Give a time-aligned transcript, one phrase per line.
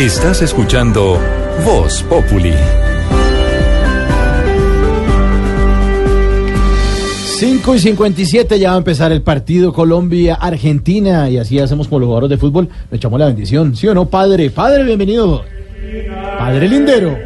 [0.00, 1.20] Estás escuchando
[1.62, 2.54] Voz Populi.
[7.36, 12.06] 5 y 57 ya va a empezar el partido Colombia-Argentina y así hacemos con los
[12.06, 12.70] jugadores de fútbol.
[12.90, 14.48] Le echamos la bendición, ¿sí o no, padre?
[14.48, 15.44] Padre, bienvenido.
[16.38, 17.18] Padre Lindero.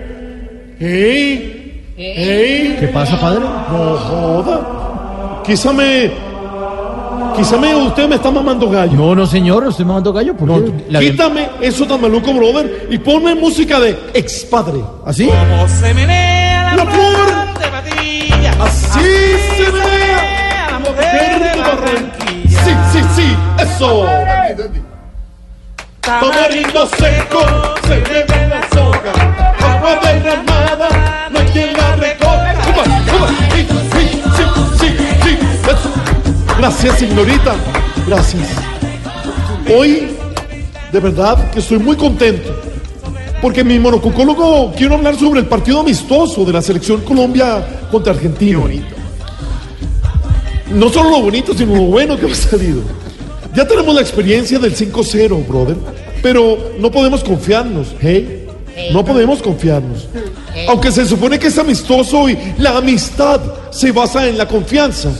[0.80, 1.92] ¡Ey!
[1.96, 2.76] ¡Ey!
[2.80, 3.38] ¿Qué pasa, padre?
[3.38, 5.42] No joda.
[5.46, 6.33] Quizá me.
[7.36, 8.92] Quizá me, usted me está mamando gallo.
[8.96, 10.36] No, no, señor, usted me mandó gallo.
[10.36, 10.84] ¿Por No, qué?
[10.88, 14.80] La- quítame eso tan maluco, brother, y ponme música de ex padre.
[15.04, 15.26] ¿Así?
[15.26, 15.66] La
[16.86, 17.64] flor de
[18.62, 19.00] Así
[19.56, 20.16] se ve
[20.70, 22.64] la mujer de Barranquilla.
[22.64, 24.06] Sí, sí, sí, eso.
[26.00, 27.40] Tamarindo seco,
[27.86, 28.33] se bebe
[36.64, 37.56] Gracias, señorita.
[38.06, 38.48] Gracias.
[39.76, 40.16] Hoy,
[40.90, 42.58] de verdad, que estoy muy contento.
[43.42, 48.60] Porque mi monocucólogo quiero hablar sobre el partido amistoso de la selección Colombia contra Argentina.
[50.70, 52.80] No solo lo bonito, sino lo bueno que ha salido.
[53.54, 55.76] Ya tenemos la experiencia del 5-0, brother.
[56.22, 58.48] Pero no podemos confiarnos, ¿eh?
[58.90, 60.08] No podemos confiarnos.
[60.66, 65.10] Aunque se supone que es amistoso y la amistad se basa en la confianza.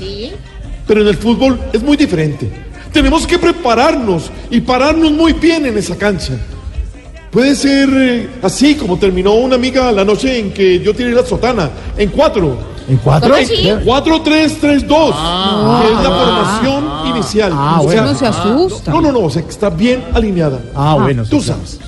[0.87, 2.51] Pero en el fútbol es muy diferente.
[2.93, 6.35] Tenemos que prepararnos y pararnos muy bien en esa cancha.
[7.31, 11.25] Puede ser eh, así como terminó una amiga la noche en que yo tiré la
[11.27, 12.57] sotana, en cuatro.
[12.89, 13.35] ¿En cuatro?
[13.35, 15.15] En 4, 3, 3, 2.
[15.81, 17.53] que es la formación inicial.
[17.55, 18.12] Ah, O sea, bueno.
[18.12, 18.91] No se asusta.
[18.93, 20.61] no, no, no, o sea, que está bien alineada.
[20.75, 21.25] Ah, bueno.
[21.25, 21.61] sí, Tú claro.
[21.65, 21.81] sabes.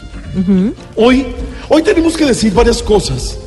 [0.96, 1.26] Hoy,
[1.68, 3.38] hoy tenemos que decir varias cosas.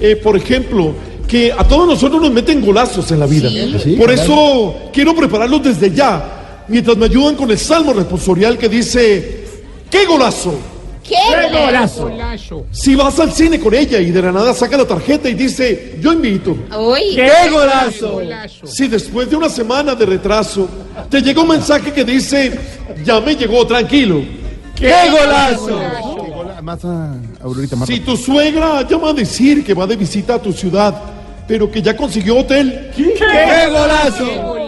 [0.00, 0.94] Eh, por ejemplo,
[1.34, 3.50] que a todos nosotros nos meten golazos en la vida.
[3.50, 4.22] Sí, por claro.
[4.22, 9.44] eso quiero prepararlos desde ya, mientras me ayudan con el salmo responsorial que dice,
[9.90, 10.54] ¡qué golazo!
[11.02, 11.16] ¡Qué
[11.50, 12.08] golazo!
[12.70, 15.98] Si vas al cine con ella y de la nada saca la tarjeta y dice,
[16.00, 16.56] yo invito.
[16.78, 17.16] ¡Uy!
[17.16, 18.20] ¡Qué golazo!
[18.62, 20.68] Si después de una semana de retraso
[21.10, 22.56] te llega un mensaje que dice,
[23.04, 24.22] ya me llegó, tranquilo.
[24.76, 25.80] ¡Qué golazo!
[27.84, 31.13] Si tu suegra llama a decir que va de visita a tu ciudad,
[31.46, 32.90] pero que ya consiguió hotel.
[32.96, 33.14] ¡Qué
[33.70, 34.58] golazo!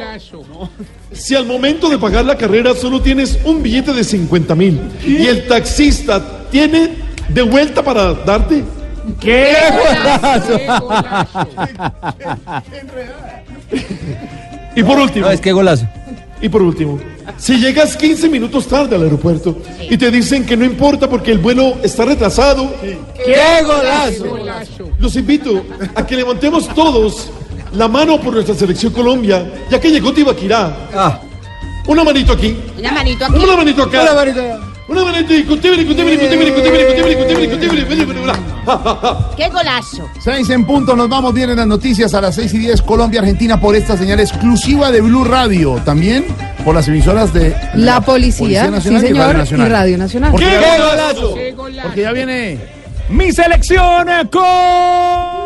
[1.13, 5.27] Si al momento de pagar la carrera solo tienes un billete de 50 mil y
[5.27, 6.91] el taxista tiene
[7.29, 8.65] de vuelta para darte.
[9.21, 10.59] ¡Qué golazo!
[14.75, 15.87] Y por último, No, es que golazo.
[16.43, 16.99] y por último,
[17.37, 19.57] si llegas 15 minutos tarde al aeropuerto
[19.89, 24.39] y te dicen que no importa porque el vuelo está retrasado, ¡Qué golazo!
[24.99, 25.65] Los invito
[25.95, 27.31] a que levantemos todos
[27.75, 30.89] la mano por nuestra selección Colombia, ya que llegó Tibaquirá.
[30.95, 31.21] Ah.
[31.87, 33.35] Una manito aquí, Una manito aquí.
[33.37, 34.25] una manito acá,
[34.89, 36.66] una manito y cutibri, cutibri, cutibri, cutibri, cutibri,
[39.37, 40.09] ¡Qué golazo!
[40.23, 43.61] Seis en punto, nos vamos bien en las noticias a las 6 y 10 Colombia-Argentina
[43.61, 45.77] por esta señal exclusiva de Blue Radio.
[45.85, 46.27] También
[46.65, 49.71] por las emisoras de La policía, Nacional sí y Radio señor, y Nacional.
[49.71, 50.31] Radio Nacional.
[50.33, 51.35] Porque, ¡Qué ya, golazo!
[51.83, 52.59] porque ya viene
[53.09, 55.46] Mi selección con...